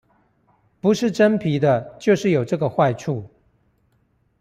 [0.79, 3.29] 不是真皮的就是有這個壞處！